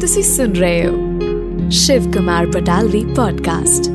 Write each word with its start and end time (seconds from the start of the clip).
ਤੁਸੀਂ 0.00 0.22
ਸੁਣ 0.22 0.52
ਰਹੇ 0.52 0.86
ਹੋ 0.86 1.68
ਸ਼ਿਵ 1.70 2.10
ਕੁਮਾਰ 2.12 2.46
ਬਟਾਲਵੀ 2.46 3.02
ਪੋਡਕਾਸਟ 3.16 3.88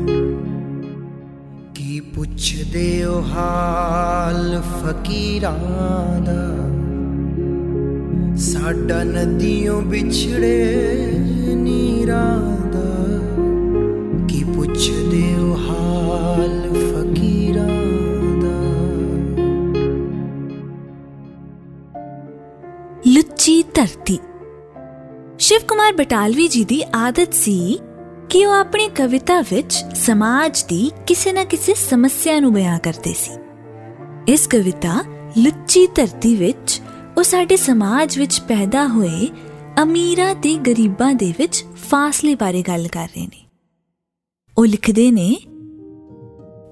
ਕੀ 1.74 2.00
ਪੁੱਛਦੇ 2.14 3.04
ਹੋ 3.04 3.20
ਹਾਲ 3.26 4.60
ਫਕੀਰਾਂ 4.62 5.52
ਦਾ 6.20 6.48
ਸਾਡਾ 8.42 9.02
ਨਦੀਆਂ 9.04 9.80
ਵਿਛੜੇ 9.82 11.12
ਨੀਰਾਂ 11.56 12.40
ਦਾ 12.72 12.90
ਕੀ 14.28 14.44
ਪੁੱਛਦੇ 14.44 15.22
ਹੋ 15.34 15.54
ਹਾਲ 15.68 16.60
ਫਕੀਰਾਂ 16.72 17.68
ਦਾ 18.40 18.56
ਲੁੱਚੀ 23.06 23.62
ਧਰਤੀ 23.74 24.18
ਸ਼ਿਵ 25.38 25.60
ਕੁਮਾਰ 25.68 25.92
ਬਟਾਲਵੀ 25.92 26.48
ਜੀ 26.48 26.64
ਦੀ 26.64 26.82
ਆਦਤ 26.94 27.34
ਸੀ 27.34 27.80
ਕਿ 28.30 28.46
ਉਹ 28.46 28.52
ਆਪਣੀ 28.52 28.88
ਕਵਿਤਾ 28.88 29.40
ਵਿੱਚ 29.40 29.84
ਸਮਾਜ 29.94 30.64
ਦੀ 30.64 30.92
ਕਿਸੇ 31.06 31.32
ਨਾ 31.32 31.44
ਕਿਸੇ 31.44 31.74
ਸਮੱਸਿਆ 31.74 32.40
ਨੂੰ 32.40 32.52
ਬਿਆਨ 32.52 32.78
ਕਰਦੇ 32.78 33.12
ਸੀ। 33.12 33.32
ਇਸ 34.28 34.46
ਕਵਿਤਾ 34.46 35.04
ਲੁੱਚੀ 35.38 35.86
ਧਰਤੀ 35.86 36.36
ਵਿੱਚ 36.36 36.82
ਉਹ 37.18 37.22
ਸਾਡੇ 37.22 37.56
ਸਮਾਜ 37.56 38.18
ਵਿੱਚ 38.18 38.40
ਪੈਦਾ 38.40 38.86
ਹੋਏ 38.86 39.28
ਅਮੀਰਾਂ 39.82 40.34
ਤੇ 40.34 40.54
ਗਰੀਬਾਂ 40.54 41.14
ਦੇ 41.14 41.34
ਵਿੱਚ 41.38 41.64
ਫਾਸਲੇ 41.90 42.34
ਬਾਰੇ 42.34 42.62
ਗੱਲ 42.62 42.88
ਕਰ 42.88 43.04
ਰਹੇ 43.04 43.26
ਨੇ। 43.26 43.46
ਉਹ 44.58 44.66
ਲਿਖਦੇ 44.66 45.10
ਨੇ, 45.10 45.36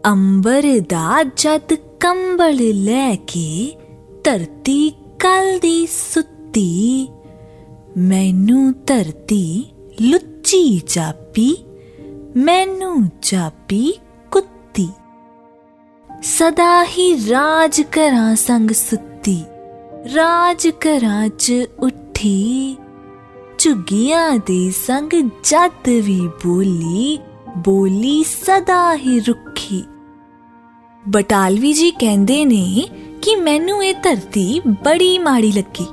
ਅੰਬਰ 0.07 0.63
ਦਾ 0.89 1.23
ਜਦ 1.37 1.75
ਕੰਬਲ 2.01 2.57
ਲੈ 2.85 3.17
ਕੇ 3.17 3.77
ਧਰਤੀ 4.25 4.91
ਕੱਲ 5.19 5.59
ਦੀ 5.59 5.87
ਸੁੱਤੀ 5.87 7.09
ਮੈਨੂੰ 7.97 8.75
ਧਰਤੀ 8.87 9.65
ਲੁੱਚੀ 10.01 10.83
ਜਾਪੀ, 10.87 11.57
ਮੈਨੂੰ 12.37 13.11
ਜਾਪੀ 13.23 13.95
ਕੁੱਤੀ। 14.31 14.89
ਸਦਾ 16.23 16.85
ਹੀ 16.85 17.31
ਰਾਜ 17.31 17.81
ਕਰਾਂ 17.81 18.37
ਸੰਗ 18.37 18.71
ਸੁੱਤੀ, 18.71 19.43
ਰਾਜ 20.15 20.69
ਕਰਾਂ 20.69 21.29
ਚ 21.29 21.53
ਉੱਠੀ। 21.79 22.77
ਝੁੱਗੀਆਂ 23.59 24.39
ਦੇ 24.39 24.71
ਸੰਗ 24.71 25.31
ਜਦ 25.45 25.89
ਵੀ 25.89 26.21
ਬੋਲੀ 26.45 27.19
ਬੋਲੀ 27.59 28.25
ਸਦਾ 28.25 28.97
ਹੀ 28.97 29.21
ਰੁੱਖੀ। 29.21 29.85
ਬਟਾਲਵੀ 31.09 31.73
ਜੀ 31.73 31.91
ਕਹਿੰਦੇ 31.91 32.45
ਨੇ 32.45 32.89
ਕਿ 33.23 33.37
ਮੈਨੂੰ 33.37 33.85
ਇਹ 33.85 33.95
ਧਰਤੀ 34.03 34.61
ਬੜੀ 34.85 35.19
ਮਾੜੀ 35.19 35.53
ਲੱਗੀ। 35.53 35.87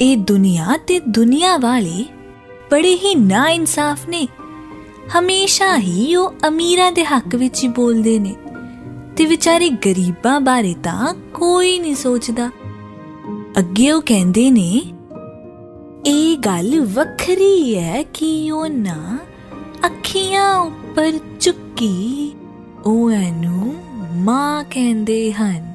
ਇਹ 0.00 0.16
ਦੁਨੀਆ 0.16 0.76
ਤੇ 0.86 0.98
ਦੁਨੀਆ 1.08 1.56
ਵਾਲੇ 1.56 2.04
ਬੜੇ 2.70 2.94
ਹੀ 2.94 3.14
ਨਾ 3.14 3.48
ਇਨਸਾਫ 3.48 4.08
ਨੇ। 4.08 4.26
ਹਮੇਸ਼ਾ 5.18 5.76
ਹੀ 5.78 6.14
ਉਹ 6.16 6.34
ਅਮੀਰਾਂ 6.48 6.90
ਦੇ 6.92 7.04
ਹੱਕ 7.04 7.34
ਵਿੱਚ 7.34 7.62
ਹੀ 7.62 7.68
ਬੋਲਦੇ 7.68 8.18
ਨੇ 8.18 8.34
ਤੇ 9.16 9.26
ਵਿਚਾਰੇ 9.26 9.68
ਗਰੀਬਾਂ 9.86 10.40
ਬਾਰੇ 10.40 10.74
ਤਾਂ 10.82 11.14
ਕੋਈ 11.34 11.78
ਨਹੀਂ 11.78 11.94
ਸੋਚਦਾ। 11.94 12.50
ਅੱਗੇ 13.58 13.90
ਉਹ 13.92 14.02
ਕਹਿੰਦੇ 14.06 14.50
ਨੇ, 14.50 14.82
ਇਹ 16.06 16.36
ਗੱਲ 16.38 16.80
ਵੱਖਰੀ 16.94 17.78
ਹੈ 17.78 18.02
ਕਿ 18.14 18.50
ਉਹ 18.50 18.68
ਨਾ 18.68 19.18
ਅੱਖੀਆਂ 19.86 20.58
ਉੱਪਰ 20.58 21.12
ਚੁੱਕੀ 21.40 22.32
ਉਹ 22.86 23.10
ਇਹਨੂੰ 23.12 23.74
ਮਾਂ 24.14 24.64
ਕਹਿੰਦੇ 24.64 25.32
ਹਨ, 25.32 25.74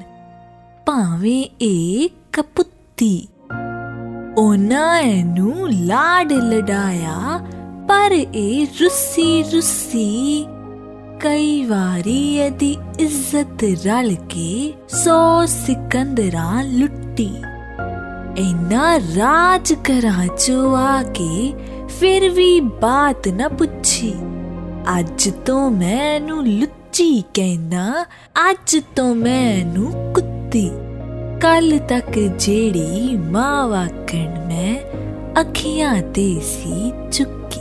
ਭਾਵੇਂ 0.86 1.44
ਇਹ 1.60 2.08
ਕਪੁੱਤੀ 2.32 3.26
ਉਹਨਾਂ 4.38 5.00
ਇਹਨੂੰ 5.00 5.68
ਲਾਡ 5.70 6.32
ਲਡਾਇਆ, 6.32 7.38
ਪਰ 7.88 8.12
ਇਹ 8.12 8.66
ਰੁੱਸੀ 8.82 9.42
ਰੁੱਸੀ। 9.42 10.46
ਕਈ 11.20 11.64
ਵਾਰੀ 11.64 12.36
ਇਹਦੀ 12.36 12.76
ਇੱਜ਼ਤ 12.98 13.64
ਰਲ 13.86 14.14
ਕੇ 14.28 14.74
ਸੋ 14.88 15.46
ਸਿਕੰਦਰਾਂ 15.46 16.64
ਲੁੱਟੀ। 16.64 17.30
ਇਨਾ 18.38 18.96
ਰਾਜ 19.16 19.72
ਕਰਾਂ 19.72 20.26
ਚੋ 20.36 20.74
ਆ 20.74 21.02
ਕੇ 21.02 21.52
ਫਿਰ 21.98 22.28
ਵੀ 22.28 22.60
ਬਾਤ 22.60 23.28
ਨਾ 23.28 23.48
ਪੁੱਛੀ। 23.48 24.14
ਅੱਜ 24.98 25.30
ਤੋਂ 25.46 25.70
ਮੈਨੂੰ 25.70 26.46
ਲੁੱਚੀ 26.46 27.24
ਕਹਿੰਦਾ, 27.34 28.04
ਅੱਜ 28.50 28.76
ਤੋਂ 28.96 29.14
ਮੈਨੂੰ 29.14 30.12
ਕੁੱਤੀ। 30.14 30.70
ਕੱਲ 31.42 31.78
ਤੱਕ 31.78 32.18
ਜਿਹੜੀ 32.18 33.16
ਮਾਂ 33.16 33.68
ਵਾਕਣ 33.68 34.46
ਮੈਂ 34.46 34.80
ਅੱਖੀਆਂ 35.40 36.02
ਤੇ 36.02 36.40
ਸੀ 36.40 36.92
ਚੁੱਕੀ। 37.12 37.60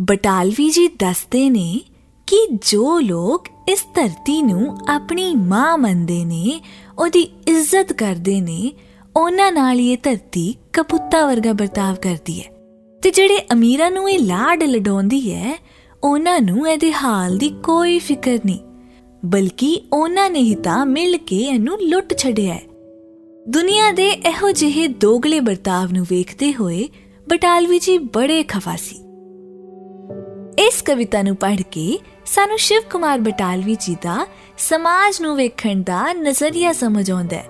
ਬਟਾਲਵੀ 0.00 0.70
ਜੀ 0.70 0.88
ਦੱਸਦੇ 0.88 1.50
ਨੇ 1.50 1.80
ਕਿ 2.26 2.48
ਜੋ 2.70 3.00
ਲੋਕ 3.00 3.46
ਇਸ 3.68 3.86
ਧਰਤੀ 3.94 4.42
ਨੂੰ 4.42 4.78
ਆਪਣੀ 4.88 5.34
ਮਾਂ 5.34 5.78
ਮੰਨਦੇ 5.78 6.24
ਨੇ, 6.24 6.60
ਉਹਦੀ 6.98 7.22
ਇੱਜ਼ਤ 7.48 7.92
ਕਰਦੇ 7.92 8.40
ਨੇ, 8.40 8.72
ਉਹਨਾਂ 9.16 9.52
ਨਾਲ 9.52 9.80
ਇਹ 9.80 9.96
ਧਰਤੀ 10.02 10.54
ਕਪੁੱਤਾ 10.72 11.26
ਵਰਗਾ 11.26 11.52
ਵਰਤਾਵ 11.52 11.94
ਕਰਦੀ 11.94 12.40
ਹੈ। 12.40 12.46
ਤੇ 13.02 13.10
ਜਿਹੜੇ 13.10 13.46
ਅਮੀਰਾਂ 13.52 13.90
ਨੂੰ 13.90 14.10
ਇਹ 14.10 14.18
ਲਾਡ 14.18 14.62
ਲਡਾਉਂਦੀ 14.62 15.34
ਹੈ, 15.34 15.58
ਉਹਨਾਂ 16.04 16.40
ਨੂੰ 16.40 16.68
ਇਹਦੇ 16.68 16.92
ਹਾਲ 16.92 17.38
ਦੀ 17.38 17.48
ਕੋਈ 17.48 17.98
ਫਿਕਰ 17.98 18.38
ਨਹੀਂ। 18.46 18.58
ਬਲਕਿ 19.24 19.80
ਉਹਨਾਂ 19.92 20.30
ਨੇ 20.30 20.38
ਹੀ 20.38 20.54
ਤਾਂ 20.54 20.86
ਮਿਲ 20.86 21.16
ਕੇ 21.16 21.36
ਇਹਨੂੰ 21.36 21.80
ਲੁੱਟ 21.80 22.16
ਛੱਡਿਆ 22.16 22.54
ਹੈ। 22.54 22.62
ਦੁਨੀਆ 23.48 23.92
ਦੇ 23.92 24.08
ਇਹੋ 24.08 24.50
ਜਿਹੇ 24.50 24.88
ਦੋਗਲੇ 24.88 25.40
ਵਰਤਾਵ 25.40 25.92
ਨੂੰ 25.92 26.06
ਵੇਖਦੇ 26.08 26.54
ਹੋਏ 26.54 26.88
ਬਟਾਲਵੀ 27.28 27.78
ਜੀ 27.78 27.98
ਬੜੇ 27.98 28.42
ਖਫਾ 28.42 28.76
ਸੀ 28.76 28.96
ਇਸ 30.66 30.82
ਕਵਿਤਾ 30.82 31.22
ਨੂੰ 31.22 31.36
ਪੜ੍ਹ 31.36 31.62
ਕੇ 31.70 31.98
ਸਾਨੂੰ 32.26 32.58
ਸ਼ਿਵ 32.58 32.82
ਕੁਮਾਰ 32.92 33.18
ਬਟਾਲਵੀ 33.18 33.76
ਜੀ 33.80 33.94
ਦਾ 33.94 34.26
ਸਮਾਜ 34.58 35.20
ਨੂੰ 35.20 35.36
ਵੇਖਣ 35.36 35.82
ਦਾ 35.82 36.12
ਨਜ਼ਰੀਆ 36.12 36.72
ਸਮਝ 36.72 37.10
ਆਉਂਦਾ 37.10 37.36
ਹੈ। 37.36 37.46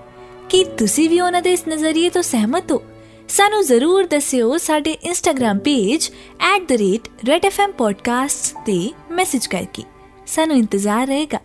ਕਿ 0.49 0.65
ਤੁਸੀਂ 0.65 1.11
ਵੀ 1.11 1.21
ਉਹਨਾਂ 1.21 1.43
ਦੇ 1.43 1.53
ਇਸ 1.53 1.65
ਨਜ਼ਰੀਏ 1.69 2.11
ਤੋਂ 2.11 2.23
ਸਹਿਮਤ 2.23 2.73
ਹੋ? 2.73 2.83
ਸਾਨੂੰ 3.29 3.65
ਜ਼ਰੂਰ 3.65 4.07
ਦੱਸਿਓ 4.07 4.57
ਸਾਡੇ 4.57 4.93
ਇੰਸਟਾਗ੍ਰam 4.93 5.59
ਪੇਜ 5.59 6.11
@redfmpodcasts 6.57 8.63
ਤੇ 8.67 8.91
ਮੈਸੇਜ 9.11 9.47
ਕਰਕੇ। 9.47 9.83
ਸਾਨੂੰ 10.27 10.57
ਇੰਤਜ਼ਾਰ 10.57 11.07
ਰਹੇਗਾ। 11.07 11.39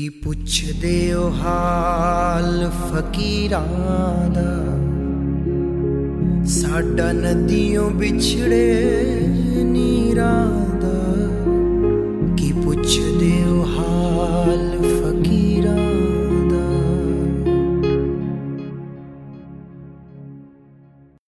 ਕੀ 0.00 0.08
ਪੁੱਛਦੇ 0.08 1.12
ਹੋ 1.12 1.28
ਹਾਲ 1.30 2.70
ਫਕੀਰਾਂ 2.70 4.30
ਦਾ। 4.30 4.54
ਸਾਡਾ 6.46 7.12
ਨਦੀਆਂ 7.12 7.82
ਵਿਛੜੇ 7.82 9.20
ਨੀਰਾਂ 9.64 10.69